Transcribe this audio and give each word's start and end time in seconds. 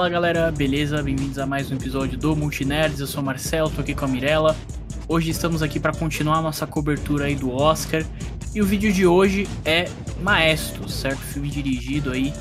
Fala 0.00 0.08
galera, 0.08 0.50
beleza? 0.50 1.02
Bem-vindos 1.02 1.38
a 1.38 1.44
mais 1.44 1.70
um 1.70 1.74
episódio 1.74 2.16
do 2.16 2.34
Multinerds. 2.34 3.00
Eu 3.00 3.06
sou 3.06 3.20
o 3.20 3.26
Marcelo, 3.26 3.68
tô 3.68 3.82
aqui 3.82 3.94
com 3.94 4.06
a 4.06 4.08
Mirella. 4.08 4.56
Hoje 5.06 5.28
estamos 5.28 5.62
aqui 5.62 5.78
para 5.78 5.92
continuar 5.92 6.40
nossa 6.40 6.66
cobertura 6.66 7.26
aí 7.26 7.34
do 7.34 7.52
Oscar. 7.52 8.02
E 8.54 8.62
o 8.62 8.64
vídeo 8.64 8.90
de 8.90 9.06
hoje 9.06 9.46
é 9.62 9.90
Maestro, 10.22 10.88
certo? 10.88 11.18
Filme 11.18 11.50
dirigido 11.50 12.12
aí, 12.12 12.32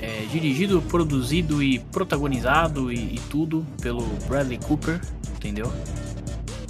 é, 0.00 0.24
dirigido, 0.30 0.80
produzido 0.82 1.60
e 1.60 1.80
protagonizado 1.80 2.92
e, 2.92 3.16
e, 3.16 3.20
tudo 3.28 3.66
pelo 3.82 4.06
Bradley 4.28 4.58
Cooper, 4.58 5.00
entendeu? 5.34 5.72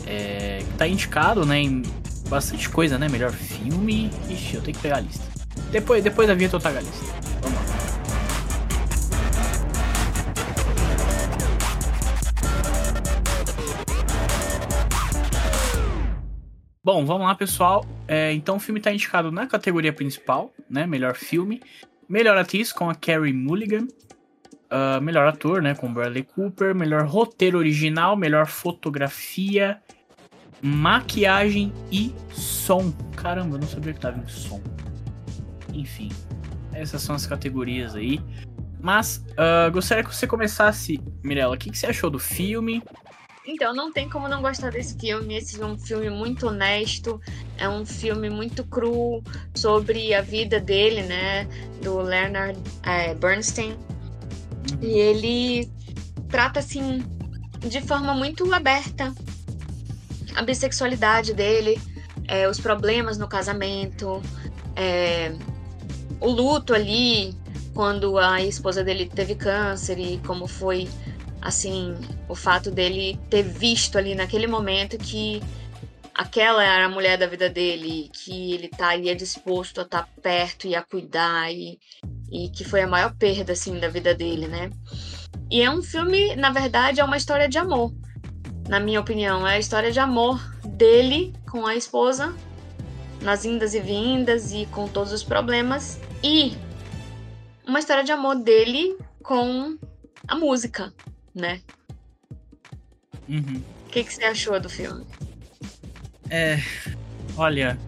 É, 0.06 0.62
tá 0.78 0.88
indicado, 0.88 1.44
né, 1.44 1.60
em 1.60 1.82
bastante 2.30 2.66
coisa, 2.70 2.98
né? 2.98 3.10
Melhor 3.10 3.30
filme. 3.30 4.10
Ixi, 4.30 4.54
eu 4.54 4.62
tenho 4.62 4.74
que 4.74 4.82
pegar 4.82 4.96
a 4.96 5.00
lista. 5.00 5.24
Depois, 5.70 6.02
depois 6.02 6.26
da 6.26 6.32
vinheta 6.32 6.56
eu 6.56 6.60
trago 6.60 6.78
a 6.78 6.80
lista. 6.80 7.04
Vamos 7.42 7.58
lá. 7.58 7.79
Bom, 16.82 17.04
vamos 17.04 17.26
lá, 17.26 17.34
pessoal. 17.34 17.84
É, 18.08 18.32
então 18.32 18.56
o 18.56 18.58
filme 18.58 18.80
está 18.80 18.90
indicado 18.90 19.30
na 19.30 19.46
categoria 19.46 19.92
principal, 19.92 20.50
né? 20.68 20.86
Melhor 20.86 21.14
filme. 21.14 21.60
Melhor 22.08 22.38
atriz 22.38 22.72
com 22.72 22.88
a 22.88 22.94
Carrie 22.94 23.34
Mulligan. 23.34 23.86
Uh, 24.72 24.98
melhor 25.02 25.26
ator, 25.26 25.60
né? 25.60 25.74
Com 25.74 25.92
Bradley 25.92 26.22
Cooper. 26.22 26.74
Melhor 26.74 27.04
roteiro 27.04 27.58
original. 27.58 28.16
Melhor 28.16 28.46
fotografia. 28.46 29.78
Maquiagem 30.62 31.70
e 31.92 32.14
som. 32.32 32.94
Caramba, 33.14 33.56
eu 33.56 33.60
não 33.60 33.68
sabia 33.68 33.92
que 33.92 34.00
tava 34.00 34.18
em 34.18 34.26
som. 34.26 34.62
Enfim, 35.74 36.08
essas 36.72 37.02
são 37.02 37.14
as 37.14 37.26
categorias 37.26 37.94
aí. 37.94 38.18
Mas 38.80 39.22
uh, 39.32 39.70
gostaria 39.70 40.02
que 40.02 40.14
você 40.14 40.26
começasse, 40.26 40.98
Mirella. 41.22 41.54
O 41.54 41.58
que, 41.58 41.70
que 41.70 41.76
você 41.76 41.88
achou 41.88 42.08
do 42.08 42.18
filme? 42.18 42.82
Então, 43.46 43.74
não 43.74 43.92
tem 43.92 44.08
como 44.08 44.28
não 44.28 44.42
gostar 44.42 44.70
desse 44.70 44.98
filme. 44.98 45.36
Esse 45.36 45.60
é 45.60 45.64
um 45.64 45.78
filme 45.78 46.10
muito 46.10 46.46
honesto, 46.48 47.20
é 47.56 47.68
um 47.68 47.86
filme 47.86 48.28
muito 48.28 48.64
cru 48.64 49.22
sobre 49.54 50.14
a 50.14 50.20
vida 50.20 50.60
dele, 50.60 51.02
né? 51.02 51.44
Do 51.82 52.00
Leonard 52.00 52.58
é, 52.82 53.14
Bernstein. 53.14 53.72
Uhum. 53.72 54.78
E 54.82 54.98
ele 54.98 55.70
trata, 56.28 56.60
assim, 56.60 57.02
de 57.60 57.80
forma 57.80 58.14
muito 58.14 58.52
aberta 58.52 59.12
a 60.34 60.42
bissexualidade 60.42 61.34
dele, 61.34 61.80
é, 62.28 62.48
os 62.48 62.60
problemas 62.60 63.18
no 63.18 63.26
casamento, 63.26 64.22
é, 64.76 65.34
o 66.20 66.28
luto 66.28 66.74
ali, 66.74 67.34
quando 67.74 68.18
a 68.18 68.42
esposa 68.42 68.84
dele 68.84 69.06
teve 69.06 69.34
câncer 69.34 69.98
e 69.98 70.18
como 70.18 70.46
foi 70.46 70.88
assim, 71.40 71.94
o 72.28 72.34
fato 72.34 72.70
dele 72.70 73.18
ter 73.28 73.42
visto 73.42 73.96
ali 73.96 74.14
naquele 74.14 74.46
momento 74.46 74.98
que 74.98 75.42
aquela 76.14 76.62
era 76.62 76.86
a 76.86 76.88
mulher 76.88 77.16
da 77.16 77.26
vida 77.26 77.48
dele, 77.48 78.10
que 78.12 78.52
ele 78.52 78.66
estaria 78.66 79.14
disposto 79.16 79.80
a 79.80 79.84
estar 79.84 80.02
tá 80.02 80.08
perto 80.22 80.66
e 80.66 80.74
a 80.74 80.82
cuidar 80.82 81.50
e, 81.50 81.78
e 82.30 82.50
que 82.50 82.64
foi 82.64 82.82
a 82.82 82.86
maior 82.86 83.14
perda 83.14 83.52
assim 83.52 83.78
da 83.78 83.88
vida 83.88 84.14
dele, 84.14 84.46
né? 84.46 84.70
E 85.50 85.62
é 85.62 85.70
um 85.70 85.82
filme, 85.82 86.36
na 86.36 86.50
verdade, 86.50 87.00
é 87.00 87.04
uma 87.04 87.16
história 87.16 87.48
de 87.48 87.58
amor. 87.58 87.92
Na 88.68 88.78
minha 88.78 89.00
opinião, 89.00 89.46
é 89.46 89.54
a 89.54 89.58
história 89.58 89.90
de 89.90 89.98
amor 89.98 90.38
dele 90.64 91.32
com 91.50 91.66
a 91.66 91.74
esposa, 91.74 92.34
nas 93.22 93.44
indas 93.44 93.74
e 93.74 93.80
vindas 93.80 94.52
e 94.52 94.66
com 94.66 94.86
todos 94.88 95.12
os 95.12 95.22
problemas 95.22 95.98
e 96.22 96.54
uma 97.66 97.78
história 97.78 98.04
de 98.04 98.12
amor 98.12 98.36
dele 98.36 98.96
com 99.22 99.76
a 100.26 100.34
música, 100.34 100.92
né? 101.34 101.60
Uhum. 103.28 103.62
O 103.86 103.90
que, 103.90 104.04
que 104.04 104.14
você 104.14 104.24
achou 104.24 104.58
do 104.60 104.68
filme? 104.68 105.04
É. 106.28 106.60
Olha, 107.36 107.78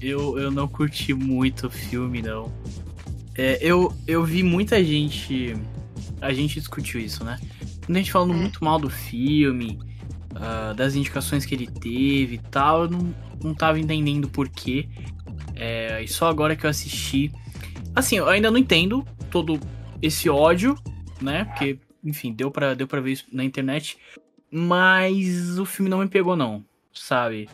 eu, 0.00 0.38
eu 0.38 0.50
não 0.50 0.68
curti 0.68 1.14
muito 1.14 1.66
o 1.66 1.70
filme, 1.70 2.20
não. 2.20 2.52
É, 3.36 3.58
eu, 3.60 3.92
eu 4.06 4.24
vi 4.24 4.42
muita 4.42 4.82
gente. 4.82 5.54
A 6.20 6.32
gente 6.32 6.58
discutiu 6.58 7.00
isso, 7.00 7.24
né? 7.24 7.38
Muita 7.88 8.00
gente 8.00 8.12
falando 8.12 8.32
é. 8.32 8.36
muito 8.36 8.64
mal 8.64 8.78
do 8.78 8.88
filme, 8.88 9.78
uh, 10.32 10.74
das 10.74 10.94
indicações 10.94 11.44
que 11.44 11.54
ele 11.54 11.66
teve 11.66 12.36
e 12.36 12.38
tal. 12.38 12.84
Eu 12.84 12.90
não, 12.90 13.14
não 13.42 13.54
tava 13.54 13.78
entendendo 13.78 14.28
por 14.28 14.48
quê. 14.48 14.88
É, 15.54 16.02
e 16.02 16.08
só 16.08 16.28
agora 16.28 16.56
que 16.56 16.66
eu 16.66 16.70
assisti. 16.70 17.32
Assim, 17.94 18.16
eu 18.16 18.28
ainda 18.28 18.50
não 18.50 18.58
entendo 18.58 19.06
todo 19.30 19.60
esse 20.02 20.28
ódio, 20.28 20.76
né? 21.20 21.44
Porque 21.44 21.78
enfim, 22.04 22.32
deu 22.32 22.50
pra, 22.50 22.74
deu 22.74 22.86
pra 22.86 23.00
ver 23.00 23.12
isso 23.12 23.26
na 23.32 23.42
internet. 23.42 23.98
Mas 24.50 25.58
o 25.58 25.64
filme 25.64 25.90
não 25.90 25.98
me 25.98 26.08
pegou, 26.08 26.36
não, 26.36 26.64
sabe? 26.92 27.48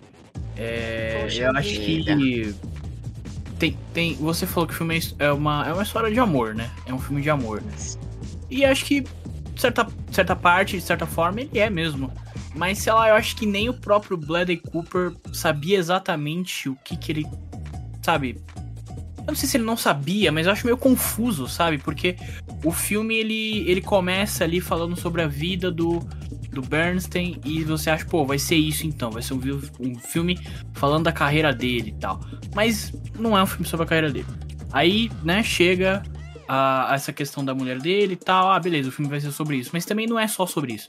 É, 0.56 1.26
eu 1.30 1.50
acho 1.56 1.80
que. 1.80 2.54
Tem, 3.58 3.76
tem, 3.92 4.14
você 4.14 4.46
falou 4.46 4.66
que 4.66 4.74
o 4.74 4.76
filme 4.76 4.98
é 5.18 5.30
uma, 5.30 5.66
é 5.68 5.72
uma 5.72 5.82
história 5.82 6.10
de 6.10 6.18
amor, 6.18 6.54
né? 6.54 6.70
É 6.86 6.94
um 6.94 6.98
filme 6.98 7.22
de 7.22 7.30
amor. 7.30 7.62
E 8.50 8.64
acho 8.64 8.84
que, 8.86 9.04
certa, 9.56 9.86
certa 10.10 10.34
parte, 10.34 10.76
de 10.76 10.82
certa 10.82 11.06
forma, 11.06 11.40
ele 11.40 11.58
é 11.58 11.68
mesmo. 11.68 12.10
Mas, 12.54 12.78
sei 12.78 12.92
lá, 12.92 13.10
eu 13.10 13.14
acho 13.14 13.36
que 13.36 13.46
nem 13.46 13.68
o 13.68 13.74
próprio 13.74 14.16
Bradley 14.16 14.56
Cooper 14.56 15.12
sabia 15.32 15.78
exatamente 15.78 16.68
o 16.68 16.76
que 16.76 16.96
que 16.96 17.12
ele. 17.12 17.26
Sabe? 18.02 18.40
Eu 19.18 19.26
não 19.26 19.34
sei 19.34 19.48
se 19.48 19.56
ele 19.56 19.64
não 19.64 19.76
sabia, 19.76 20.32
mas 20.32 20.46
eu 20.46 20.52
acho 20.52 20.64
meio 20.64 20.78
confuso, 20.78 21.46
sabe? 21.46 21.78
Porque 21.78 22.16
o 22.64 22.70
filme 22.70 23.16
ele, 23.16 23.68
ele 23.68 23.80
começa 23.80 24.44
ali 24.44 24.60
falando 24.60 24.96
sobre 24.96 25.22
a 25.22 25.26
vida 25.26 25.70
do, 25.70 26.00
do 26.50 26.60
Bernstein 26.62 27.40
e 27.44 27.64
você 27.64 27.90
acha, 27.90 28.04
pô, 28.04 28.24
vai 28.24 28.38
ser 28.38 28.56
isso 28.56 28.86
então, 28.86 29.10
vai 29.10 29.22
ser 29.22 29.34
um, 29.34 29.40
um 29.80 29.98
filme 29.98 30.38
falando 30.74 31.04
da 31.04 31.12
carreira 31.12 31.52
dele 31.52 31.90
e 31.90 32.00
tal. 32.00 32.20
Mas 32.54 32.92
não 33.18 33.36
é 33.36 33.42
um 33.42 33.46
filme 33.46 33.66
sobre 33.66 33.84
a 33.84 33.88
carreira 33.88 34.10
dele. 34.10 34.26
Aí, 34.72 35.10
né, 35.24 35.42
chega 35.42 36.02
a, 36.46 36.92
a 36.92 36.94
essa 36.94 37.12
questão 37.12 37.44
da 37.44 37.54
mulher 37.54 37.78
dele 37.78 38.14
e 38.14 38.16
tal. 38.16 38.50
Ah, 38.50 38.58
beleza, 38.58 38.88
o 38.88 38.92
filme 38.92 39.10
vai 39.10 39.20
ser 39.20 39.32
sobre 39.32 39.56
isso. 39.56 39.70
Mas 39.72 39.84
também 39.84 40.06
não 40.06 40.18
é 40.18 40.26
só 40.26 40.46
sobre 40.46 40.74
isso. 40.74 40.88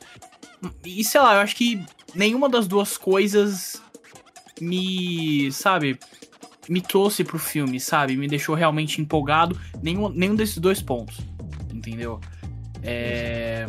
E 0.86 1.04
sei 1.04 1.22
lá, 1.22 1.36
eu 1.36 1.42
acho 1.42 1.56
que 1.56 1.84
nenhuma 2.14 2.50
das 2.50 2.68
duas 2.68 2.98
coisas 2.98 3.82
me, 4.60 5.52
sabe, 5.52 6.00
me 6.68 6.82
trouxe 6.82 7.24
pro 7.24 7.40
filme, 7.40 7.80
sabe? 7.80 8.18
Me 8.18 8.28
deixou 8.28 8.56
realmente 8.56 9.02
empolgado. 9.02 9.60
Nenhum, 9.82 10.10
nenhum 10.10 10.36
desses 10.36 10.58
dois 10.58 10.82
pontos. 10.82 11.20
Entendeu? 11.92 12.22
É. 12.84 13.66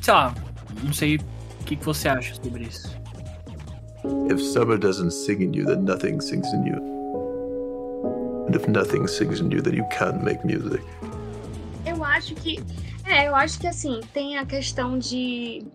Sei 0.00 0.14
lá, 0.14 0.34
não 0.82 0.92
sei 0.92 1.16
o 1.16 1.64
que, 1.66 1.76
que 1.76 1.84
você 1.84 2.08
acha 2.08 2.34
sobre 2.34 2.64
isso. 2.64 2.96
If 4.30 4.40
summer 4.40 4.78
doesn't 4.78 5.12
sing 5.12 5.42
in 5.42 5.52
you, 5.52 5.66
then 5.66 5.84
nothing 5.84 6.18
sings 6.20 6.50
in 6.54 6.64
you. 6.64 6.76
And 8.48 8.56
if 8.56 8.66
nothing 8.68 9.06
sings 9.06 9.40
in 9.40 9.50
you, 9.50 9.60
then 9.60 9.74
you 9.74 9.84
can't 9.90 10.24
make 10.24 10.42
music. 10.46 10.82
Eu 11.84 12.02
acho 12.02 12.34
que. 12.36 12.58
É, 13.04 13.28
eu 13.28 13.34
acho 13.34 13.60
que 13.60 13.66
assim, 13.66 14.00
tem 14.14 14.38
a 14.38 14.46
questão 14.46 14.98
de. 14.98 15.66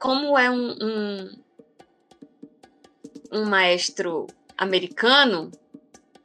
Como 0.00 0.36
é 0.36 0.50
um, 0.50 0.76
um, 0.82 1.30
um 3.32 3.44
maestro 3.44 4.26
americano, 4.56 5.52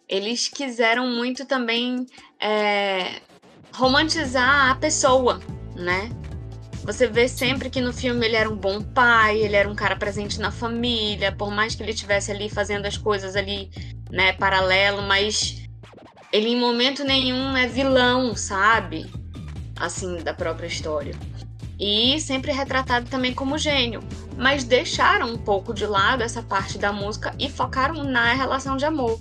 eles 0.09 0.47
quiseram 0.47 1.08
muito 1.08 1.46
também 1.46 2.08
é, 2.40 3.22
romantizar 3.75 4.72
a 4.72 4.75
pessoa, 4.75 5.39
né? 5.75 6.09
Você 6.84 7.07
vê 7.07 7.28
sempre 7.28 7.69
que 7.69 7.79
no 7.79 7.94
filme 7.94 8.25
ele 8.25 8.35
era 8.35 8.50
um 8.50 8.56
bom 8.56 8.81
pai, 8.81 9.39
ele 9.39 9.56
era 9.56 9.69
um 9.69 9.75
cara 9.75 9.95
presente 9.95 10.39
na 10.39 10.51
família, 10.51 11.31
por 11.31 11.50
mais 11.50 11.75
que 11.75 11.81
ele 11.81 11.91
estivesse 11.91 12.31
ali 12.31 12.50
fazendo 12.50 12.85
as 12.85 12.97
coisas 12.97 13.35
ali, 13.35 13.72
né, 14.11 14.34
paralelo, 14.34 15.01
mas 15.01 15.63
ele 16.31 16.50
em 16.50 16.59
momento 16.59 17.06
nenhum 17.06 17.56
é 17.56 17.67
vilão, 17.67 18.35
sabe? 18.35 19.09
Assim, 19.79 20.17
da 20.17 20.34
própria 20.34 20.67
história. 20.67 21.16
E 21.79 22.20
sempre 22.20 22.52
retratado 22.52 23.09
também 23.09 23.34
como 23.34 23.58
gênio 23.58 24.02
mas 24.37 24.64
deixaram 24.64 25.34
um 25.34 25.37
pouco 25.37 25.73
de 25.73 25.85
lado 25.85 26.23
essa 26.23 26.41
parte 26.41 26.78
da 26.78 26.91
música 26.91 27.34
e 27.40 27.49
focaram 27.49 28.03
na 28.03 28.34
relação 28.34 28.78
de 28.78 28.85
amor. 28.85 29.20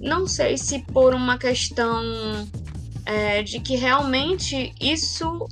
Não 0.00 0.26
sei 0.26 0.56
se 0.56 0.80
por 0.92 1.14
uma 1.14 1.38
questão 1.38 2.02
é, 3.08 3.42
de 3.42 3.58
que 3.58 3.74
realmente 3.74 4.74
isso 4.78 5.48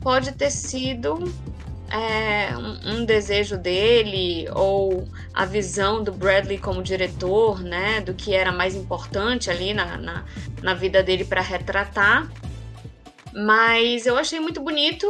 pode 0.00 0.32
ter 0.32 0.50
sido 0.50 1.22
é, 1.90 2.56
um, 2.56 2.94
um, 2.94 3.04
desejo 3.04 3.58
dele 3.58 4.48
ou 4.54 5.06
a 5.34 5.44
visão 5.44 6.02
do 6.02 6.10
Bradley 6.10 6.56
como 6.56 6.82
diretor, 6.82 7.60
né, 7.60 8.00
do 8.00 8.14
que 8.14 8.34
era 8.34 8.50
mais 8.50 8.74
importante 8.74 9.50
ali 9.50 9.74
na, 9.74 9.98
na, 9.98 10.24
na 10.62 10.72
vida 10.72 11.02
dele 11.02 11.26
para 11.26 11.42
retratar. 11.42 12.26
Mas 13.34 14.06
eu 14.06 14.16
achei 14.16 14.40
muito 14.40 14.62
bonito 14.62 15.06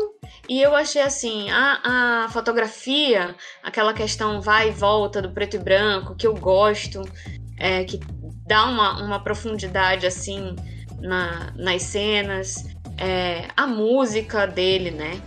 e 0.49 0.61
eu 0.61 0.75
achei 0.75 1.01
assim, 1.01 1.49
a, 1.51 2.25
a 2.25 2.29
fotografia, 2.31 3.37
aquela 3.63 3.95
questão 3.95 4.41
vai 4.41 4.71
e 4.71 4.73
volta 4.73 5.23
do 5.23 5.31
preto 5.31 5.55
e 5.55 5.61
branco, 5.61 6.17
que 6.17 6.27
eu 6.27 6.35
gosto, 6.35 7.03
é, 7.57 7.85
que 7.85 8.01
dá 8.49 8.65
uma, 8.65 9.01
uma 9.01 9.23
profundidade 9.23 10.07
assim 10.09 10.57
na, 11.05 11.53
nas 11.57 11.83
cenas. 11.83 12.65
É, 12.99 13.49
a 13.57 13.67
música 13.67 14.47
dele, 14.47 14.91
né? 14.91 15.21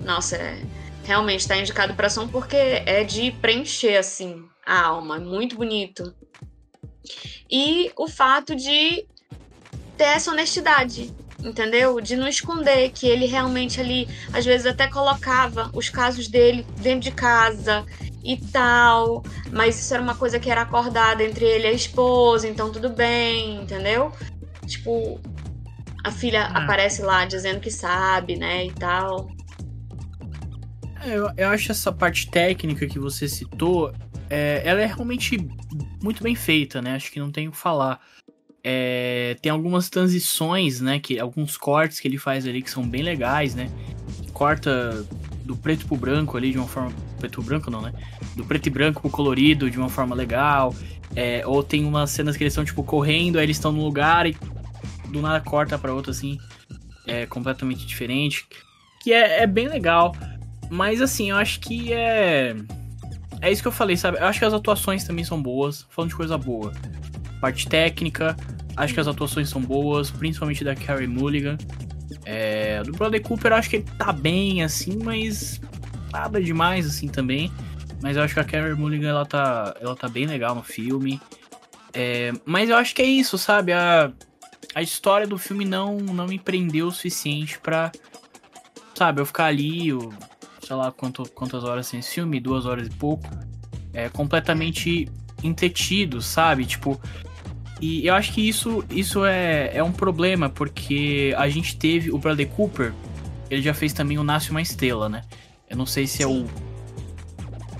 Nossa, 0.00 0.36
é, 0.36 0.60
realmente 1.04 1.46
tá 1.46 1.56
indicado 1.56 1.94
para 1.94 2.10
som 2.10 2.26
porque 2.28 2.56
é 2.56 3.04
de 3.04 3.30
preencher, 3.32 3.96
assim, 3.96 4.44
a 4.66 4.82
alma. 4.82 5.16
É 5.16 5.20
muito 5.20 5.56
bonito. 5.56 6.14
E 7.50 7.90
o 7.96 8.08
fato 8.08 8.54
de 8.54 9.06
ter 9.96 10.04
essa 10.04 10.30
honestidade, 10.30 11.12
entendeu? 11.42 12.00
De 12.00 12.16
não 12.16 12.28
esconder 12.28 12.90
que 12.90 13.06
ele 13.06 13.26
realmente 13.26 13.80
ali, 13.80 14.08
às 14.32 14.44
vezes 14.44 14.66
até 14.66 14.88
colocava 14.88 15.70
os 15.74 15.88
casos 15.88 16.28
dele 16.28 16.66
dentro 16.78 17.00
de 17.00 17.12
casa 17.12 17.84
e 18.22 18.36
tal, 18.36 19.22
mas 19.50 19.78
isso 19.78 19.92
era 19.92 20.02
uma 20.02 20.14
coisa 20.14 20.38
que 20.38 20.50
era 20.50 20.62
acordada 20.62 21.24
entre 21.24 21.44
ele 21.44 21.64
e 21.64 21.70
a 21.70 21.72
esposa, 21.72 22.46
então 22.46 22.70
tudo 22.70 22.90
bem, 22.90 23.62
entendeu? 23.62 24.12
Tipo, 24.70 25.20
a 26.04 26.10
filha 26.10 26.44
ah. 26.44 26.64
aparece 26.64 27.02
lá 27.02 27.24
dizendo 27.24 27.60
que 27.60 27.70
sabe, 27.70 28.36
né, 28.36 28.66
e 28.66 28.72
tal. 28.72 29.30
É, 31.02 31.16
eu, 31.16 31.30
eu 31.36 31.48
acho 31.48 31.72
essa 31.72 31.92
parte 31.92 32.30
técnica 32.30 32.86
que 32.86 32.98
você 32.98 33.28
citou, 33.28 33.92
é, 34.28 34.62
ela 34.64 34.80
é 34.80 34.86
realmente 34.86 35.36
muito 36.02 36.22
bem 36.22 36.34
feita, 36.34 36.80
né? 36.80 36.94
Acho 36.94 37.10
que 37.10 37.18
não 37.18 37.30
tem 37.30 37.48
o 37.48 37.50
que 37.50 37.56
falar. 37.56 38.00
É, 38.62 39.36
tem 39.40 39.50
algumas 39.50 39.88
transições, 39.88 40.80
né? 40.80 40.98
Que, 41.00 41.18
alguns 41.18 41.56
cortes 41.56 41.98
que 41.98 42.06
ele 42.06 42.18
faz 42.18 42.46
ali 42.46 42.62
que 42.62 42.70
são 42.70 42.86
bem 42.86 43.02
legais, 43.02 43.54
né? 43.54 43.70
Corta 44.32 45.04
do 45.44 45.56
preto 45.56 45.86
pro 45.86 45.96
branco 45.96 46.36
ali 46.36 46.52
de 46.52 46.58
uma 46.58 46.68
forma. 46.68 46.92
Preto 47.18 47.34
pro 47.34 47.42
branco 47.42 47.70
não, 47.70 47.80
né? 47.80 47.92
Do 48.36 48.44
preto 48.44 48.66
e 48.66 48.70
branco 48.70 49.00
pro 49.00 49.10
colorido 49.10 49.70
de 49.70 49.78
uma 49.78 49.88
forma 49.88 50.14
legal. 50.14 50.74
É, 51.16 51.42
ou 51.46 51.62
tem 51.62 51.84
umas 51.84 52.10
cenas 52.10 52.36
que 52.36 52.44
eles 52.44 52.52
estão, 52.52 52.64
tipo, 52.64 52.84
correndo, 52.84 53.38
aí 53.38 53.44
eles 53.44 53.56
estão 53.56 53.72
num 53.72 53.82
lugar 53.82 54.26
e 54.26 54.36
do 55.10 55.20
nada 55.20 55.40
corta 55.40 55.78
para 55.78 55.92
outro, 55.92 56.10
assim. 56.10 56.38
É 57.06 57.26
completamente 57.26 57.86
diferente. 57.86 58.46
Que 59.02 59.12
é, 59.12 59.42
é 59.42 59.46
bem 59.46 59.68
legal. 59.68 60.14
Mas 60.70 61.00
assim, 61.00 61.30
eu 61.30 61.36
acho 61.36 61.60
que 61.60 61.92
é. 61.92 62.54
É 63.40 63.50
isso 63.50 63.62
que 63.62 63.68
eu 63.68 63.72
falei, 63.72 63.96
sabe? 63.96 64.18
Eu 64.18 64.26
acho 64.26 64.38
que 64.38 64.44
as 64.44 64.52
atuações 64.52 65.04
também 65.04 65.24
são 65.24 65.42
boas. 65.42 65.86
Falando 65.90 66.10
de 66.10 66.16
coisa 66.16 66.36
boa. 66.38 66.72
Parte 67.40 67.66
técnica, 67.68 68.36
acho 68.76 68.94
que 68.94 69.00
as 69.00 69.08
atuações 69.08 69.48
são 69.48 69.60
boas, 69.60 70.10
principalmente 70.10 70.62
da 70.62 70.74
Carrie 70.74 71.06
Mulligan. 71.06 71.56
É, 72.24 72.82
do 72.82 72.92
Bradley 72.92 73.20
Cooper, 73.20 73.52
acho 73.52 73.70
que 73.70 73.76
ele 73.76 73.86
tá 73.96 74.12
bem, 74.12 74.62
assim, 74.62 74.98
mas 75.02 75.60
nada 76.12 76.40
demais, 76.40 76.86
assim, 76.86 77.08
também. 77.08 77.50
Mas 78.02 78.16
eu 78.16 78.22
acho 78.22 78.34
que 78.34 78.40
a 78.40 78.44
Carrie 78.44 78.74
Mulligan, 78.74 79.08
ela 79.08 79.26
tá, 79.26 79.74
ela 79.80 79.96
tá 79.96 80.08
bem 80.08 80.26
legal 80.26 80.54
no 80.54 80.62
filme. 80.62 81.20
É, 81.92 82.32
mas 82.44 82.68
eu 82.70 82.76
acho 82.76 82.94
que 82.94 83.02
é 83.02 83.06
isso, 83.06 83.36
sabe? 83.36 83.72
A, 83.72 84.12
a 84.74 84.82
história 84.82 85.26
do 85.26 85.38
filme 85.38 85.64
não, 85.64 85.96
não 85.98 86.26
me 86.26 86.38
prendeu 86.38 86.88
o 86.88 86.92
suficiente 86.92 87.58
pra, 87.58 87.90
sabe, 88.94 89.20
eu 89.20 89.26
ficar 89.26 89.46
ali, 89.46 89.88
eu, 89.88 90.12
sei 90.62 90.76
lá 90.76 90.92
quanto, 90.92 91.28
quantas 91.30 91.64
horas 91.64 91.86
sem 91.86 92.00
esse 92.00 92.14
filme, 92.14 92.40
duas 92.40 92.66
horas 92.66 92.86
e 92.86 92.90
pouco, 92.90 93.28
é 93.92 94.08
completamente 94.08 95.08
entretido, 95.42 96.20
sabe? 96.22 96.66
Tipo, 96.66 97.00
e 97.80 98.06
eu 98.06 98.14
acho 98.14 98.32
que 98.32 98.46
isso, 98.46 98.84
isso 98.90 99.24
é, 99.24 99.70
é 99.74 99.82
um 99.82 99.92
problema, 99.92 100.50
porque 100.50 101.34
a 101.36 101.48
gente 101.48 101.76
teve 101.76 102.10
o 102.10 102.18
Bradley 102.18 102.46
Cooper, 102.46 102.92
ele 103.50 103.62
já 103.62 103.72
fez 103.72 103.92
também 103.92 104.18
o 104.18 104.22
Nasce 104.22 104.50
uma 104.50 104.60
Estrela, 104.60 105.08
né? 105.08 105.22
Eu 105.68 105.76
não 105.76 105.86
sei 105.86 106.06
se 106.06 106.22
é 106.22 106.26
o. 106.26 106.46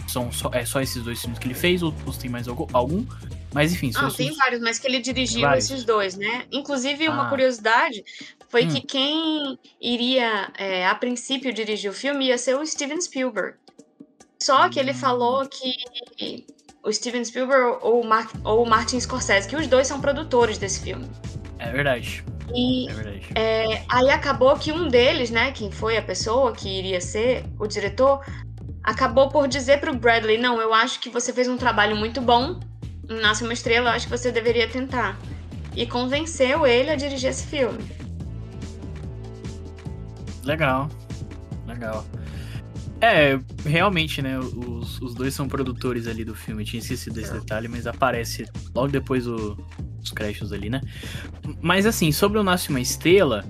São 0.08 0.32
só, 0.32 0.50
é 0.52 0.64
só 0.64 0.80
esses 0.80 1.02
dois 1.02 1.20
filmes 1.20 1.38
que 1.38 1.46
ele 1.46 1.54
fez, 1.54 1.82
ou, 1.82 1.94
ou 2.06 2.12
tem 2.12 2.30
mais 2.30 2.48
algum. 2.48 3.04
Mas 3.52 3.72
enfim. 3.72 3.90
Não, 3.94 4.10
tem 4.10 4.32
vários, 4.34 4.60
mas 4.60 4.78
que 4.78 4.86
ele 4.86 5.00
dirigiu 5.00 5.42
vários. 5.42 5.64
esses 5.70 5.84
dois, 5.84 6.16
né? 6.16 6.44
Inclusive, 6.52 7.08
uma 7.08 7.26
ah. 7.26 7.28
curiosidade 7.28 8.04
foi 8.48 8.64
hum. 8.64 8.68
que 8.68 8.80
quem 8.80 9.58
iria, 9.80 10.50
é, 10.56 10.86
a 10.86 10.94
princípio, 10.94 11.52
dirigir 11.52 11.90
o 11.90 11.94
filme 11.94 12.26
ia 12.26 12.38
ser 12.38 12.56
o 12.56 12.64
Steven 12.64 13.00
Spielberg. 13.00 13.56
Só 14.40 14.68
que 14.68 14.78
ele 14.78 14.92
hum. 14.92 14.94
falou 14.94 15.46
que 15.48 15.74
o 16.82 16.92
Steven 16.92 17.24
Spielberg 17.24 17.78
ou 17.82 18.02
o, 18.02 18.06
Mar 18.06 18.28
ou 18.44 18.64
o 18.64 18.68
Martin 18.68 18.98
Scorsese, 19.00 19.48
que 19.48 19.56
os 19.56 19.66
dois 19.66 19.86
são 19.86 20.00
produtores 20.00 20.56
desse 20.56 20.80
filme. 20.80 21.08
É 21.58 21.70
verdade. 21.70 22.24
E 22.54 22.88
é 22.88 22.94
verdade. 22.94 23.28
É, 23.34 23.84
aí 23.88 24.10
acabou 24.10 24.56
que 24.56 24.72
um 24.72 24.88
deles, 24.88 25.30
né, 25.30 25.52
quem 25.52 25.70
foi 25.70 25.96
a 25.96 26.02
pessoa 26.02 26.52
que 26.52 26.68
iria 26.68 27.00
ser 27.00 27.44
o 27.58 27.66
diretor, 27.66 28.24
acabou 28.82 29.28
por 29.28 29.46
dizer 29.46 29.78
pro 29.78 29.94
Bradley, 29.94 30.38
não, 30.38 30.60
eu 30.60 30.72
acho 30.72 31.00
que 31.00 31.10
você 31.10 31.32
fez 31.32 31.48
um 31.48 31.56
trabalho 31.56 31.94
muito 31.96 32.20
bom 32.20 32.58
Nasce 33.10 33.42
uma 33.42 33.52
Estrela, 33.52 33.90
acho 33.90 34.06
que 34.06 34.16
você 34.16 34.30
deveria 34.30 34.68
tentar. 34.68 35.18
E 35.76 35.86
convenceu 35.86 36.66
ele 36.66 36.90
a 36.90 36.96
dirigir 36.96 37.30
esse 37.30 37.46
filme. 37.46 37.78
Legal, 40.44 40.88
legal. 41.66 42.04
É, 43.00 43.38
realmente, 43.64 44.20
né? 44.20 44.38
Os, 44.38 45.00
os 45.00 45.14
dois 45.14 45.34
são 45.34 45.48
produtores 45.48 46.06
ali 46.06 46.24
do 46.24 46.34
filme. 46.34 46.62
Eu 46.62 46.66
tinha 46.66 46.80
esquecido 46.80 47.14
desse 47.14 47.32
detalhe, 47.32 47.66
mas 47.66 47.86
aparece 47.86 48.46
logo 48.74 48.88
depois 48.88 49.24
do, 49.24 49.54
dos 49.98 50.12
créditos 50.12 50.52
ali, 50.52 50.68
né? 50.68 50.80
Mas 51.60 51.86
assim, 51.86 52.12
sobre 52.12 52.38
o 52.38 52.42
Nasce 52.42 52.68
uma 52.68 52.80
Estrela, 52.80 53.44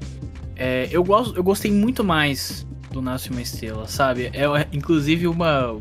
é, 0.57 0.89
eu, 0.93 1.03
gosto, 1.03 1.37
eu 1.37 1.43
gostei 1.43 1.73
muito 1.73 2.05
mais 2.05 2.67
do 2.93 3.03
Nasce 3.03 3.31
uma 3.31 3.43
Estrela, 3.43 3.89
sabe? 3.89 4.27
É, 4.27 4.45
inclusive 4.73 5.27
uma 5.27 5.77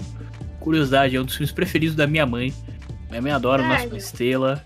curiosidade, 0.60 1.16
é 1.16 1.22
um 1.22 1.26
dos 1.26 1.36
filmes 1.36 1.52
preferidos 1.52 1.96
da 1.96 2.08
minha 2.08 2.26
mãe. 2.26 2.54
Minha 3.10 3.22
mãe 3.22 3.32
adora 3.32 3.64
o 3.64 3.68
Nasce 3.68 3.88
uma 3.88 3.98
Estrela. 3.98 4.66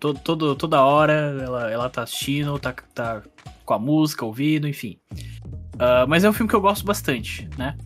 Todo, 0.00 0.18
todo, 0.18 0.56
toda 0.56 0.82
hora 0.82 1.12
ela, 1.12 1.70
ela 1.70 1.90
tá 1.90 2.02
assistindo, 2.02 2.58
tá, 2.58 2.72
tá 2.72 3.22
com 3.64 3.74
a 3.74 3.78
música, 3.78 4.24
ouvindo, 4.24 4.66
enfim. 4.66 4.98
Uh, 5.74 6.08
mas 6.08 6.24
é 6.24 6.30
um 6.30 6.32
filme 6.32 6.48
que 6.48 6.56
eu 6.56 6.60
gosto 6.60 6.84
bastante, 6.84 7.48
né? 7.58 7.76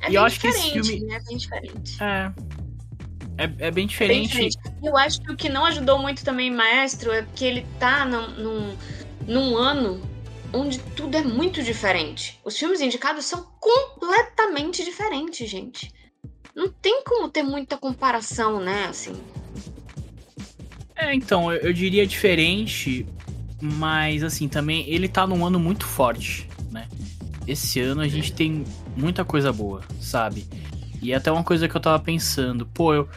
É 0.00 0.10
e 0.10 0.14
eu 0.14 0.22
acho 0.22 0.40
que 0.40 0.46
esse 0.46 0.72
filme. 0.72 1.00
Né? 1.04 1.20
Bem 1.26 1.36
diferente. 1.36 2.02
É. 2.02 2.32
É, 3.36 3.66
é 3.66 3.70
bem 3.70 3.86
diferente. 3.86 4.36
É 4.36 4.38
bem 4.38 4.48
diferente. 4.48 4.58
Eu 4.82 4.96
acho 4.96 5.20
que 5.20 5.32
o 5.32 5.36
que 5.36 5.48
não 5.48 5.64
ajudou 5.66 5.98
muito 5.98 6.24
também, 6.24 6.50
Maestro, 6.50 7.10
é 7.10 7.26
que 7.34 7.44
ele 7.44 7.66
tá 7.78 8.04
num, 8.04 8.28
num, 8.30 8.76
num 9.26 9.56
ano 9.56 10.00
onde 10.52 10.78
tudo 10.78 11.16
é 11.16 11.22
muito 11.22 11.62
diferente. 11.62 12.40
Os 12.44 12.56
filmes 12.56 12.80
indicados 12.80 13.24
são 13.24 13.44
completamente 13.60 14.84
diferentes, 14.84 15.50
gente. 15.50 15.92
Não 16.54 16.68
tem 16.68 17.02
como 17.02 17.28
ter 17.28 17.42
muita 17.42 17.76
comparação, 17.76 18.60
né? 18.60 18.86
Assim. 18.86 19.20
É, 20.96 21.14
então, 21.14 21.52
eu, 21.52 21.60
eu 21.60 21.72
diria 21.72 22.06
diferente, 22.06 23.06
mas 23.60 24.22
assim, 24.22 24.48
também 24.48 24.88
ele 24.88 25.08
tá 25.08 25.26
num 25.26 25.44
ano 25.44 25.58
muito 25.58 25.86
forte, 25.86 26.48
né? 26.70 26.88
Esse 27.46 27.80
ano 27.80 28.00
a 28.00 28.08
gente 28.08 28.32
tem 28.32 28.64
muita 28.96 29.24
coisa 29.24 29.52
boa, 29.52 29.82
sabe? 30.00 30.46
E 31.02 31.12
é 31.12 31.16
até 31.16 31.30
uma 31.30 31.44
coisa 31.44 31.68
que 31.68 31.76
eu 31.76 31.80
tava 31.80 32.02
pensando, 32.02 32.64
pô, 32.66 32.94
eu, 32.94 33.08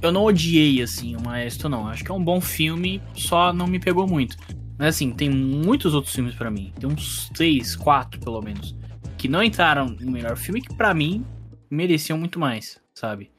eu 0.00 0.12
não 0.12 0.24
odiei, 0.24 0.80
assim, 0.80 1.16
o 1.16 1.22
Maestro, 1.22 1.68
não. 1.68 1.86
Acho 1.86 2.04
que 2.04 2.10
é 2.10 2.14
um 2.14 2.22
bom 2.22 2.40
filme, 2.40 3.02
só 3.14 3.52
não 3.52 3.66
me 3.66 3.78
pegou 3.78 4.06
muito. 4.06 4.36
Mas, 4.78 4.88
assim, 4.94 5.10
tem 5.10 5.28
muitos 5.28 5.94
outros 5.94 6.14
filmes 6.14 6.34
para 6.34 6.50
mim. 6.50 6.72
Tem 6.78 6.88
uns 6.88 7.28
três, 7.30 7.74
quatro, 7.74 8.20
pelo 8.20 8.40
menos. 8.40 8.74
Que 9.16 9.28
não 9.28 9.42
entraram 9.42 9.86
no 9.86 10.10
melhor 10.10 10.36
filme, 10.36 10.60
que 10.60 10.74
para 10.74 10.94
mim 10.94 11.24
mereciam 11.70 12.18
muito 12.18 12.38
mais, 12.38 12.78
sabe? 12.94 13.30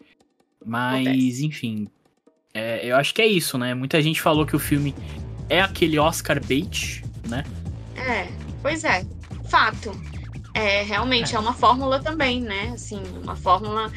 Mas, 0.65 1.07
Acontece. 1.07 1.45
enfim. 1.45 1.87
É, 2.57 2.79
eu 2.83 2.95
acho 2.95 3.13
que 3.13 3.21
é 3.21 3.27
isso, 3.27 3.55
né? 3.55 3.75
Muita 3.75 4.01
gente 4.01 4.19
falou 4.19 4.43
que 4.43 4.55
o 4.55 4.59
filme 4.59 4.95
é 5.47 5.61
aquele 5.61 5.99
Oscar 5.99 6.43
bait, 6.43 7.03
né? 7.27 7.43
É, 7.95 8.27
pois 8.63 8.83
é. 8.83 9.05
Fato. 9.47 9.91
É, 10.55 10.81
realmente, 10.81 11.33
é. 11.33 11.37
é 11.37 11.39
uma 11.39 11.53
fórmula 11.53 11.99
também, 11.99 12.41
né? 12.41 12.71
Assim, 12.73 12.99
uma 13.23 13.35
fórmula 13.35 13.91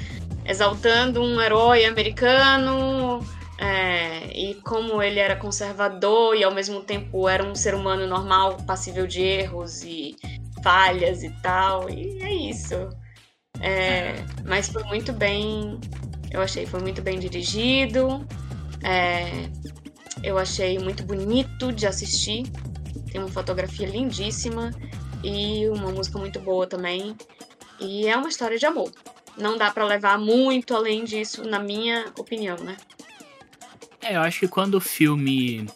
exaltando 0.45 1.23
um 1.23 1.41
herói 1.41 1.87
americano 1.87 3.25
é, 3.57 4.27
e 4.39 4.55
como 4.57 5.03
ele 5.03 5.19
era 5.19 5.37
conservador 5.37 6.37
e 6.37 6.45
ao 6.45 6.53
mesmo 6.53 6.83
tempo 6.83 7.27
era 7.31 7.43
um 7.43 7.55
ser 7.55 7.75
humano 7.75 8.07
normal, 8.07 8.59
passível 8.67 9.07
de 9.07 9.23
erros 9.23 9.83
e 9.83 10.15
falhas 10.63 11.23
e 11.23 11.31
tal. 11.43 11.89
E 11.89 12.19
é 12.23 12.31
isso. 12.51 12.75
É, 13.59 14.23
mas 14.45 14.69
foi 14.69 14.85
muito 14.85 15.15
bem. 15.15 15.81
Eu 16.31 16.43
achei 16.43 16.67
foi 16.67 16.81
muito 16.81 17.01
bem 17.01 17.19
dirigido. 17.19 18.27
É, 18.83 19.51
eu 20.23 20.39
achei 20.39 20.79
muito 20.79 21.03
bonito 21.03 21.73
de 21.73 21.87
assistir. 21.87 22.45
Tem 23.11 23.21
uma 23.21 23.31
fotografia 23.31 23.87
lindíssima 23.87 24.71
e 25.23 25.69
uma 25.69 25.91
música 25.91 26.19
muito 26.19 26.41
boa 26.41 26.67
também. 26.67 27.17
E 27.81 28.07
é 28.07 28.17
uma 28.17 28.29
história 28.29 28.59
de 28.59 28.67
amor. 28.67 28.91
Não 29.37 29.57
dá 29.57 29.71
para 29.71 29.85
levar 29.85 30.19
muito 30.19 30.75
além 30.75 31.05
disso, 31.05 31.43
na 31.45 31.59
minha 31.59 32.13
opinião, 32.19 32.57
né? 32.59 32.77
É, 34.03 34.17
eu 34.17 34.21
acho 34.21 34.41
que 34.41 34.49
quando 34.49 34.75
o 34.75 34.81
filme 34.81 35.67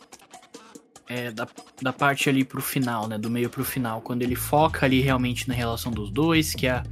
é, 1.09 1.31
da, 1.31 1.47
da 1.81 1.93
parte 1.93 2.29
ali 2.29 2.45
pro 2.45 2.61
final, 2.61 3.07
né? 3.07 3.19
Do 3.19 3.31
meio 3.31 3.49
pro 3.49 3.65
final, 3.65 4.01
quando 4.01 4.23
ele 4.23 4.35
foca 4.35 4.87
ali 4.87 5.01
realmente 5.01 5.49
na 5.49 5.55
relação 5.55 5.93
dos 5.93 6.11
dois, 6.11 6.55
que 6.55 6.67
a, 6.67 6.83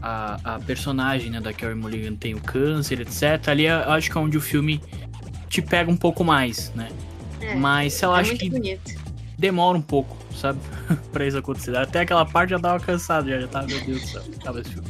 a, 0.00 0.54
a 0.54 0.60
personagem 0.60 1.30
né, 1.30 1.40
da 1.40 1.52
Carrie 1.52 1.74
Mulligan 1.74 2.16
tem 2.16 2.34
o 2.34 2.40
câncer, 2.40 3.00
etc. 3.00 3.48
Ali 3.48 3.66
eu 3.66 3.90
acho 3.90 4.10
que 4.10 4.16
é 4.18 4.20
onde 4.20 4.36
o 4.36 4.40
filme 4.40 4.80
te 5.52 5.60
pega 5.60 5.90
um 5.90 5.96
pouco 5.96 6.24
mais, 6.24 6.72
né? 6.74 6.88
É, 7.40 7.54
Mas 7.54 8.00
lá, 8.00 8.18
é 8.18 8.20
acho 8.22 8.36
que 8.36 8.48
bonito 8.48 9.02
demora 9.42 9.76
um 9.76 9.82
pouco, 9.82 10.16
sabe? 10.36 10.60
pra 11.12 11.26
isso 11.26 11.36
acontecer. 11.36 11.76
Até 11.76 12.00
aquela 12.00 12.24
parte 12.24 12.50
já 12.50 12.58
dava 12.58 12.82
cansado, 12.82 13.28
já, 13.28 13.40
já 13.40 13.48
tava, 13.48 13.66
meu 13.66 13.80
Deus 13.80 14.00
do 14.00 14.06
céu, 14.06 14.22
tava 14.42 14.60
esse 14.60 14.70
filme. 14.70 14.88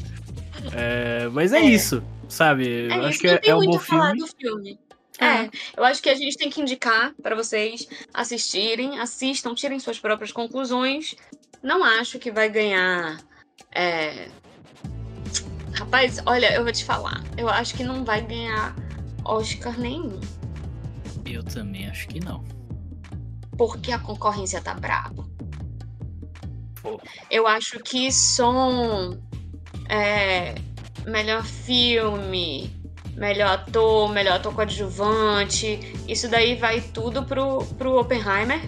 É, 0.74 1.26
mas 1.32 1.54
é, 1.54 1.58
é, 1.58 1.64
isso, 1.64 2.04
sabe? 2.28 2.88
É 2.90 2.98
eu 2.98 3.04
acho 3.06 3.18
que 3.18 3.28
é, 3.28 3.40
é 3.42 3.56
um 3.56 3.64
bom 3.64 3.78
filme. 3.78 4.28
filme. 4.38 4.78
É. 5.18 5.24
é, 5.24 5.50
eu 5.74 5.84
acho 5.84 6.02
que 6.02 6.10
a 6.10 6.14
gente 6.14 6.36
tem 6.36 6.50
que 6.50 6.60
indicar 6.60 7.14
para 7.22 7.34
vocês 7.34 7.88
assistirem, 8.12 9.00
assistam, 9.00 9.54
tirem 9.54 9.80
suas 9.80 9.98
próprias 9.98 10.30
conclusões. 10.30 11.14
Não 11.62 11.82
acho 11.82 12.18
que 12.18 12.30
vai 12.30 12.50
ganhar. 12.50 13.18
É... 13.74 14.28
Rapaz, 15.72 16.18
olha, 16.26 16.52
eu 16.52 16.62
vou 16.62 16.72
te 16.72 16.84
falar. 16.84 17.24
Eu 17.38 17.48
acho 17.48 17.74
que 17.74 17.82
não 17.82 18.04
vai 18.04 18.20
ganhar 18.20 18.76
Oscar 19.24 19.78
nenhum. 19.80 20.20
Eu 21.32 21.42
também 21.42 21.88
acho 21.88 22.08
que 22.08 22.20
não. 22.20 22.44
Porque 23.56 23.90
a 23.90 23.98
concorrência 23.98 24.60
tá 24.60 24.74
brava. 24.74 25.26
Eu 27.30 27.46
acho 27.46 27.78
que 27.78 28.10
som, 28.10 29.16
é, 29.88 30.54
melhor 31.06 31.44
filme, 31.44 32.70
melhor 33.14 33.52
ator, 33.52 34.08
melhor 34.10 34.34
ator 34.34 34.52
coadjuvante, 34.54 35.78
isso 36.08 36.28
daí 36.28 36.56
vai 36.56 36.80
tudo 36.80 37.22
pro, 37.24 37.64
pro 37.78 37.98
Oppenheimer. 38.00 38.60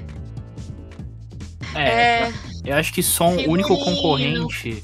É, 1.75 1.89
é 1.89 2.33
eu 2.65 2.77
acho 2.77 2.95
que 2.95 3.03
som, 3.03 3.35
o 3.37 3.51
único 3.51 3.77
concorrente 3.77 4.83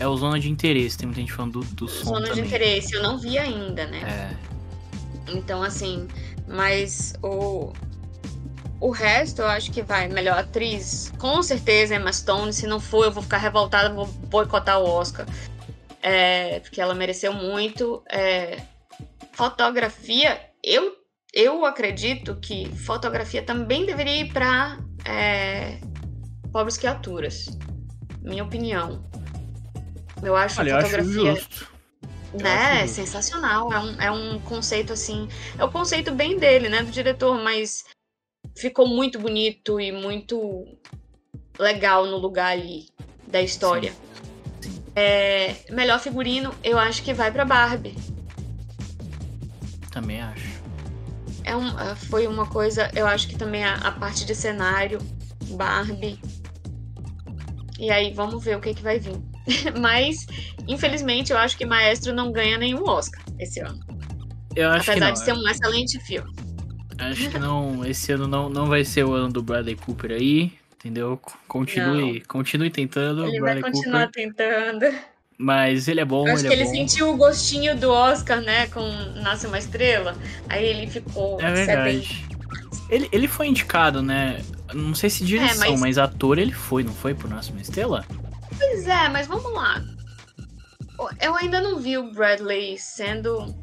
é 0.00 0.08
o 0.08 0.16
Zona 0.16 0.40
de 0.40 0.50
Interesse. 0.50 0.98
Tem 0.98 1.06
muita 1.06 1.20
gente 1.20 1.32
falando 1.32 1.60
do, 1.60 1.74
do 1.74 1.88
som 1.88 2.06
Zona 2.06 2.28
também. 2.28 2.42
de 2.42 2.48
Interesse, 2.48 2.94
eu 2.94 3.02
não 3.02 3.18
vi 3.18 3.38
ainda, 3.38 3.86
né? 3.86 4.00
É. 5.28 5.32
Então, 5.32 5.62
assim, 5.62 6.08
mas 6.46 7.14
o, 7.22 7.72
o 8.80 8.90
resto 8.90 9.42
eu 9.42 9.46
acho 9.46 9.70
que 9.70 9.82
vai. 9.82 10.08
Melhor 10.08 10.38
atriz, 10.38 11.12
com 11.18 11.42
certeza 11.42 11.94
Emma 11.94 12.12
Stone. 12.12 12.52
Se 12.52 12.66
não 12.66 12.80
for, 12.80 13.04
eu 13.04 13.12
vou 13.12 13.22
ficar 13.22 13.38
revoltada, 13.38 13.92
vou 13.92 14.06
boicotar 14.06 14.80
o 14.80 14.84
Oscar. 14.84 15.26
É, 16.02 16.60
porque 16.60 16.80
ela 16.80 16.94
mereceu 16.94 17.32
muito. 17.32 18.02
É, 18.08 18.62
fotografia, 19.32 20.40
eu, 20.62 20.96
eu 21.32 21.64
acredito 21.64 22.36
que 22.36 22.70
fotografia 22.76 23.42
também 23.42 23.84
deveria 23.84 24.20
ir 24.20 24.32
para 24.32 24.78
é, 25.04 25.78
pobres 26.52 26.76
criaturas. 26.76 27.46
Minha 28.22 28.44
opinião. 28.44 29.04
Eu 30.22 30.34
acho 30.34 30.60
Olha, 30.60 30.80
fotografia. 30.80 31.32
Acho 31.32 31.75
né, 32.42 32.82
é 32.82 32.86
sensacional. 32.86 33.72
É 33.72 33.78
um, 33.78 34.00
é 34.02 34.10
um 34.10 34.40
conceito 34.40 34.92
assim. 34.92 35.28
É 35.58 35.64
o 35.64 35.70
conceito 35.70 36.12
bem 36.12 36.38
dele, 36.38 36.68
né? 36.68 36.82
Do 36.82 36.90
diretor, 36.90 37.40
mas 37.42 37.84
ficou 38.56 38.86
muito 38.86 39.18
bonito 39.18 39.80
e 39.80 39.92
muito 39.92 40.66
legal 41.58 42.06
no 42.06 42.16
lugar 42.16 42.52
ali 42.52 42.88
da 43.26 43.42
história. 43.42 43.92
Sim. 44.60 44.82
É, 44.94 45.54
melhor 45.70 46.00
figurino, 46.00 46.54
eu 46.64 46.78
acho 46.78 47.02
que 47.02 47.12
vai 47.12 47.30
para 47.30 47.44
Barbie. 47.44 47.94
Também 49.90 50.20
acho. 50.20 50.56
É 51.44 51.54
um, 51.54 51.78
é, 51.78 51.94
foi 51.94 52.26
uma 52.26 52.46
coisa, 52.46 52.90
eu 52.94 53.06
acho 53.06 53.28
que 53.28 53.36
também 53.36 53.64
a, 53.64 53.74
a, 53.74 53.92
parte 53.92 54.24
de 54.24 54.34
cenário, 54.34 54.98
Barbie. 55.50 56.18
E 57.78 57.90
aí, 57.90 58.12
vamos 58.12 58.42
ver 58.42 58.56
o 58.56 58.60
que, 58.60 58.74
que 58.74 58.82
vai 58.82 58.98
vir. 58.98 59.20
Mas, 59.80 60.26
infelizmente, 60.66 61.32
eu 61.32 61.38
acho 61.38 61.56
que 61.56 61.64
Maestro 61.64 62.12
não 62.12 62.32
ganha 62.32 62.58
nenhum 62.58 62.84
Oscar 62.84 63.22
esse 63.38 63.60
ano. 63.60 63.78
Eu 64.54 64.70
acho 64.70 64.90
Apesar 64.90 64.94
que 64.94 65.00
não, 65.00 65.12
de 65.12 65.18
ser 65.18 65.30
é. 65.30 65.34
um 65.34 65.48
excelente 65.48 66.00
filme. 66.00 66.34
Acho 66.98 67.28
que 67.28 67.38
não, 67.38 67.84
esse 67.84 68.12
ano 68.12 68.26
não, 68.26 68.48
não 68.48 68.66
vai 68.66 68.84
ser 68.84 69.04
o 69.04 69.12
ano 69.12 69.28
do 69.30 69.42
Bradley 69.42 69.76
Cooper 69.76 70.12
aí, 70.12 70.52
entendeu? 70.74 71.20
Continue, 71.46 72.14
não. 72.14 72.20
continue 72.26 72.70
tentando. 72.70 73.26
Ele 73.26 73.38
Bradley 73.38 73.62
vai 73.62 73.70
continuar 73.70 74.06
Cooper. 74.06 74.34
tentando. 74.34 74.98
Mas 75.38 75.86
ele 75.86 76.00
é 76.00 76.04
bom, 76.04 76.26
Acho 76.26 76.46
ele 76.46 76.48
que 76.48 76.54
é 76.54 76.56
ele 76.56 76.64
bom. 76.64 76.70
sentiu 76.70 77.10
o 77.10 77.16
gostinho 77.16 77.76
do 77.76 77.90
Oscar, 77.90 78.40
né, 78.40 78.66
com 78.68 78.80
Nasce 79.20 79.46
uma 79.46 79.58
Estrela. 79.58 80.16
Aí 80.48 80.64
ele 80.64 80.86
ficou 80.86 81.38
É 81.40 81.52
verdade. 81.52 82.24
Ele, 82.88 83.08
ele 83.12 83.28
foi 83.28 83.48
indicado, 83.48 84.00
né? 84.00 84.40
Não 84.72 84.94
sei 84.94 85.10
se 85.10 85.24
direção, 85.24 85.66
é, 85.66 85.70
mas... 85.70 85.80
mas... 85.80 85.98
ator 85.98 86.38
ele 86.38 86.52
foi, 86.52 86.82
não 86.82 86.94
foi 86.94 87.12
por 87.14 87.28
Nasce 87.28 87.50
uma 87.50 87.60
Estrela? 87.60 88.06
Pois 88.58 88.86
é, 88.86 89.08
mas 89.08 89.26
vamos 89.26 89.52
lá. 89.52 89.82
Eu 91.20 91.34
ainda 91.36 91.60
não 91.60 91.78
vi 91.78 91.98
o 91.98 92.10
Bradley 92.12 92.78
sendo 92.78 93.54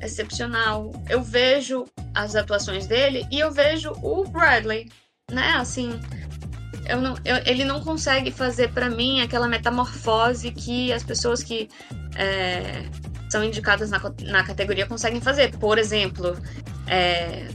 excepcional. 0.00 0.92
Eu 1.08 1.22
vejo 1.22 1.84
as 2.14 2.34
atuações 2.34 2.86
dele 2.86 3.26
e 3.30 3.38
eu 3.38 3.52
vejo 3.52 3.92
o 4.02 4.24
Bradley, 4.24 4.90
né? 5.30 5.54
Assim, 5.58 6.00
eu 6.88 7.00
não, 7.00 7.14
eu, 7.24 7.36
ele 7.44 7.64
não 7.64 7.82
consegue 7.82 8.30
fazer 8.30 8.72
para 8.72 8.88
mim 8.88 9.20
aquela 9.20 9.48
metamorfose 9.48 10.50
que 10.50 10.92
as 10.92 11.02
pessoas 11.02 11.42
que 11.42 11.68
é, 12.16 12.88
são 13.30 13.44
indicadas 13.44 13.90
na, 13.90 14.00
na 14.22 14.44
categoria 14.44 14.86
conseguem 14.86 15.20
fazer. 15.20 15.56
Por 15.58 15.78
exemplo, 15.78 16.36
é, 16.86 17.48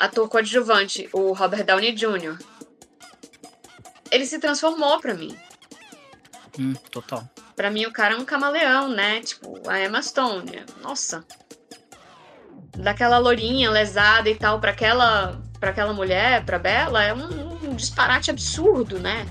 ator 0.00 0.28
coadjuvante, 0.28 1.08
o 1.12 1.32
Robert 1.32 1.64
Downey 1.64 1.92
Jr. 1.92 2.38
Ele 4.14 4.26
se 4.26 4.38
transformou 4.38 5.00
para 5.00 5.12
mim. 5.12 5.36
Hum, 6.56 6.72
total. 6.92 7.28
Pra 7.56 7.68
mim, 7.68 7.84
o 7.84 7.92
cara 7.92 8.14
é 8.14 8.16
um 8.16 8.24
camaleão, 8.24 8.88
né? 8.88 9.20
Tipo, 9.20 9.68
a 9.68 9.80
Emma 9.80 10.00
Stone. 10.00 10.62
Nossa. 10.80 11.24
Daquela 12.76 13.18
lourinha 13.18 13.68
lesada 13.72 14.30
e 14.30 14.36
tal, 14.36 14.60
pra 14.60 14.70
aquela, 14.70 15.42
pra 15.58 15.70
aquela 15.70 15.92
mulher, 15.92 16.44
pra 16.44 16.60
Bela, 16.60 17.02
é 17.02 17.12
um, 17.12 17.70
um 17.70 17.74
disparate 17.74 18.30
absurdo, 18.30 19.00
né? 19.00 19.26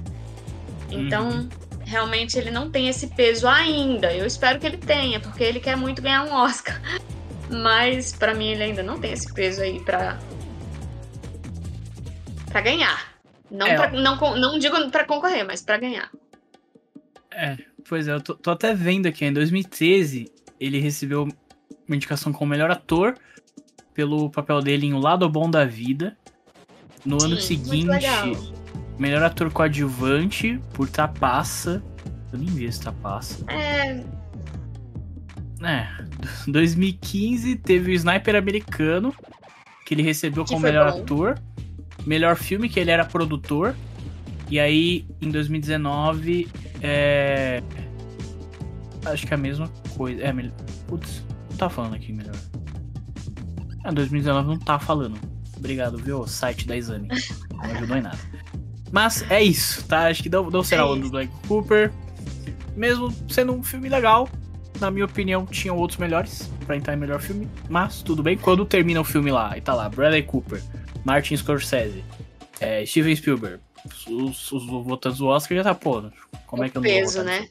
Então, 0.92 1.30
uhum. 1.30 1.50
realmente, 1.86 2.38
ele 2.38 2.52
não 2.52 2.70
tem 2.70 2.90
esse 2.90 3.08
peso 3.08 3.48
ainda. 3.48 4.13
Eu 4.13 4.25
espero 4.25 4.60
que 4.60 4.66
ele 4.66 4.78
tenha, 4.78 5.18
porque 5.22 5.46
ele 5.46 5.62
quer 5.62 5.78
muito 5.78 6.02
ganhar 6.02 6.24
um 6.25 6.34
Oscar. 6.34 6.82
Mas, 7.50 8.12
para 8.12 8.34
mim, 8.34 8.50
ele 8.50 8.63
ainda 8.63 8.84
não 8.84 9.00
tem 9.00 9.13
esse 9.13 9.34
peso 9.34 9.62
aí 9.62 9.80
pra, 9.80 10.20
pra 12.50 12.60
ganhar. 12.60 13.12
Não, 13.54 13.68
é, 13.68 13.76
pra, 13.76 13.92
não, 13.92 14.18
não 14.40 14.58
digo 14.58 14.90
pra 14.90 15.06
concorrer, 15.06 15.46
mas 15.46 15.62
pra 15.62 15.78
ganhar. 15.78 16.10
É, 17.32 17.56
pois 17.88 18.08
é, 18.08 18.14
eu 18.14 18.20
tô, 18.20 18.34
tô, 18.34 18.50
até 18.50 18.74
vendo 18.74 19.06
aqui, 19.06 19.24
em 19.24 19.32
2013 19.32 20.32
ele 20.60 20.80
recebeu 20.80 21.28
uma 21.88 21.96
indicação 21.96 22.34
como 22.34 22.50
melhor 22.50 22.72
ator 22.72 23.16
pelo 23.94 24.30
papel 24.32 24.60
dele 24.60 24.88
em 24.88 24.94
O 24.94 25.00
Lado 25.00 25.30
Bom 25.30 25.50
da 25.50 25.66
Vida. 25.66 26.18
No 27.06 27.20
Sim, 27.20 27.28
ano 27.28 27.38
seguinte, 27.42 28.08
melhor 28.98 29.22
ator 29.22 29.52
coadjuvante 29.52 30.60
por 30.74 30.90
Tapaça. 30.90 31.84
Eu 32.32 32.40
nem 32.40 32.48
vi 32.48 32.66
esse 32.66 32.82
Tapaça. 32.82 33.46
É. 33.48 34.04
É. 35.64 35.88
2015 36.48 37.58
teve 37.58 37.92
o 37.92 37.94
Sniper 37.94 38.36
Americano, 38.36 39.14
que 39.86 39.94
ele 39.94 40.02
recebeu 40.02 40.44
que 40.44 40.54
como 40.54 40.64
melhor 40.64 40.92
bom. 40.92 41.02
ator. 41.02 41.40
Melhor 42.06 42.36
filme, 42.36 42.70
que 42.70 42.80
ele 42.80 42.92
era 42.92 43.06
produtor. 43.06 43.76
E 44.50 44.60
aí, 44.60 45.06
em 45.22 45.30
2019, 45.30 46.48
é. 46.82 47.64
Acho 49.06 49.26
que 49.26 49.34
é 49.34 49.36
a 49.36 49.40
mesma 49.40 49.68
coisa. 49.96 50.22
É, 50.22 50.34
melhor. 50.34 50.54
Putz, 50.88 51.24
não 51.50 51.58
tá 51.58 51.70
falando 51.70 51.96
aqui 51.96 52.12
melhor. 52.12 52.36
Ah, 53.84 53.92
2019 53.92 54.48
não 54.48 54.60
tá 54.60 54.80
falando. 54.80 55.18
Obrigado, 55.58 55.98
viu? 55.98 56.28
Site 56.28 56.68
da 56.68 56.76
Exame. 56.76 57.08
Não 57.52 57.62
ajudou 57.62 57.98
em 57.98 58.02
nada. 58.02 58.20
Mas 58.92 59.26
é 59.32 59.42
isso, 59.42 59.86
tá? 59.88 60.08
Acho 60.08 60.22
que 60.22 60.30
não, 60.30 60.50
não 60.50 60.64
será 60.64 60.84
é 60.84 60.86
o 60.86 60.96
do 60.96 61.10
Black 61.10 61.32
Cooper. 61.48 61.92
Mesmo 62.76 63.14
sendo 63.28 63.54
um 63.54 63.64
filme 63.64 63.90
legal, 63.90 64.30
na 64.80 64.92
minha 64.92 65.06
opinião, 65.06 65.46
tinham 65.46 65.78
outros 65.78 65.98
melhores 65.98 66.52
pra 66.66 66.78
entrar 66.78 66.94
em 66.94 66.98
melhor 66.98 67.20
filme. 67.20 67.48
Mas 67.70 68.02
tudo 68.02 68.22
bem. 68.22 68.38
Quando 68.38 68.66
termina 68.66 69.02
o 69.02 69.04
filme 69.04 69.32
lá, 69.32 69.58
e 69.58 69.62
tá 69.62 69.74
lá, 69.74 69.90
Bradley 69.90 70.24
Cooper, 70.24 70.62
Martin 71.04 71.36
Scorsese, 71.36 72.04
é, 72.60 72.86
Steven 72.86 73.16
Spielberg, 73.16 73.60
os, 74.08 74.52
os 74.52 74.66
votantes 74.66 75.20
do 75.20 75.28
Oscar 75.28 75.58
já 75.58 75.64
tá, 75.64 75.76
pô, 75.76 76.04
como 76.48 76.64
é 76.64 76.70
que 76.70 76.78
eu 76.78 76.82
não 76.82 76.90
peso, 76.90 77.16
vou 77.18 77.26
né? 77.26 77.48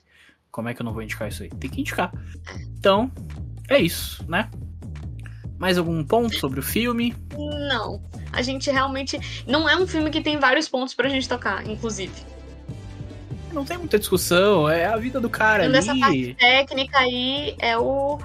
Como 0.51 0.69
é 0.69 0.75
que 0.75 0.83
eu 0.83 0.85
não 0.85 0.93
vou 0.93 1.03
indicar 1.03 1.29
isso 1.29 1.43
aí? 1.43 1.49
Tem 1.49 1.71
que 1.71 1.81
indicar. 1.81 2.13
Então, 2.79 3.11
é 3.69 3.79
isso, 3.79 4.25
né? 4.29 4.51
Mais 5.59 5.79
algum 5.79 6.05
ponto 6.05 6.35
sobre 6.37 6.61
o 6.61 6.63
filme? 6.63 7.15
Não. 7.69 8.03
A 8.33 8.43
gente 8.43 8.71
realmente. 8.71 9.45
Não 9.47 9.69
é 9.69 9.77
um 9.77 9.87
filme 9.87 10.11
que 10.11 10.21
tem 10.21 10.39
vários 10.39 10.69
pontos 10.69 10.95
pra 10.95 11.09
gente 11.09 11.29
tocar, 11.29 11.67
inclusive. 11.67 12.13
Não 13.53 13.65
tem 13.65 13.79
muita 13.79 13.99
discussão, 13.99 14.69
é 14.69 14.87
a 14.87 14.97
vida 14.97 15.21
do 15.21 15.31
cara 15.31 15.65
ali. 15.65 15.77
Essa 15.77 15.95
parte 15.95 16.35
técnica 16.35 16.99
aí 16.99 17.55
é 17.59 17.79
o. 17.79 18.19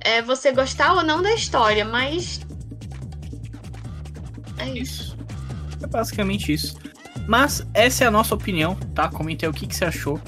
É 0.00 0.22
você 0.22 0.52
gostar 0.52 0.94
ou 0.94 1.02
não 1.02 1.22
da 1.22 1.34
história, 1.34 1.84
mas. 1.84 2.40
É 4.62 4.78
isso. 4.78 5.16
É 5.82 5.86
basicamente 5.86 6.52
isso. 6.52 6.76
Mas 7.26 7.66
essa 7.74 8.04
é 8.04 8.06
a 8.06 8.10
nossa 8.10 8.34
opinião, 8.34 8.74
tá? 8.94 9.08
Comente 9.08 9.44
aí 9.44 9.50
o 9.50 9.54
que, 9.54 9.66
que 9.66 9.74
você 9.74 9.84
achou 9.84 10.20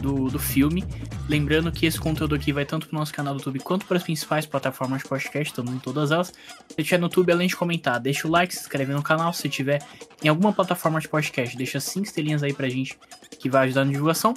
do, 0.00 0.28
do 0.28 0.38
filme. 0.38 0.84
Lembrando 1.28 1.70
que 1.70 1.86
esse 1.86 1.98
conteúdo 1.98 2.34
aqui 2.34 2.52
vai 2.52 2.64
tanto 2.64 2.88
pro 2.88 2.98
nosso 2.98 3.12
canal 3.12 3.34
do 3.34 3.38
YouTube 3.38 3.60
quanto 3.60 3.86
para 3.86 3.96
as 3.96 4.02
principais 4.02 4.44
plataformas 4.44 5.02
de 5.02 5.08
podcast, 5.08 5.50
estamos 5.52 5.72
em 5.72 5.78
todas 5.78 6.10
elas. 6.10 6.32
Se 6.68 6.82
tiver 6.82 6.98
no 6.98 7.06
YouTube, 7.06 7.32
além 7.32 7.46
de 7.46 7.56
comentar, 7.56 8.00
deixa 8.00 8.26
o 8.26 8.30
like, 8.30 8.52
se 8.52 8.60
inscreve 8.60 8.92
no 8.92 9.02
canal. 9.02 9.32
Se 9.32 9.48
tiver 9.48 9.80
em 10.22 10.28
alguma 10.28 10.52
plataforma 10.52 11.00
de 11.00 11.08
podcast, 11.08 11.56
deixa 11.56 11.78
cinco 11.78 12.06
estrelinhas 12.06 12.42
aí 12.42 12.52
pra 12.52 12.68
gente, 12.68 12.98
que 13.38 13.48
vai 13.48 13.66
ajudar 13.66 13.84
na 13.84 13.92
divulgação. 13.92 14.34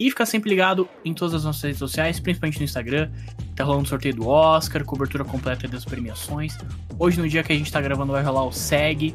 E 0.00 0.08
fica 0.10 0.24
sempre 0.24 0.50
ligado 0.50 0.88
em 1.04 1.12
todas 1.12 1.34
as 1.34 1.44
nossas 1.44 1.62
redes 1.62 1.78
sociais, 1.78 2.18
principalmente 2.18 2.58
no 2.58 2.64
Instagram. 2.64 3.10
Tá 3.54 3.64
rolando 3.64 3.88
sorteio 3.88 4.14
do 4.14 4.28
Oscar, 4.28 4.84
cobertura 4.84 5.24
completa 5.24 5.68
das 5.68 5.84
premiações. 5.84 6.56
Hoje, 6.98 7.20
no 7.20 7.28
dia 7.28 7.42
que 7.42 7.52
a 7.52 7.56
gente 7.56 7.70
tá 7.70 7.80
gravando, 7.80 8.12
vai 8.12 8.22
rolar 8.22 8.44
o 8.44 8.52
SEG, 8.52 9.14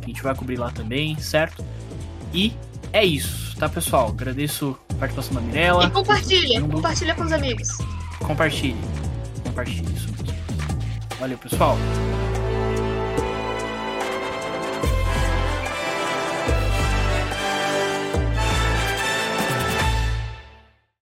que 0.00 0.04
a 0.04 0.06
gente 0.06 0.22
vai 0.22 0.34
cobrir 0.34 0.56
lá 0.56 0.70
também, 0.70 1.16
certo? 1.18 1.64
E 2.32 2.52
é 2.92 3.04
isso, 3.04 3.56
tá, 3.56 3.68
pessoal? 3.68 4.08
Agradeço 4.08 4.76
a 4.90 4.94
participação 4.94 5.34
da 5.34 5.40
Mirella. 5.40 5.84
E 5.84 5.90
compartilha, 5.90 6.60
compartilha 6.62 7.14
com 7.14 7.22
os 7.22 7.32
amigos. 7.32 7.68
Compartilhe. 8.18 8.76
Compartilhe 9.44 9.92
isso 9.94 10.08
mesmo. 10.10 10.34
Valeu, 11.18 11.38
pessoal. 11.38 11.76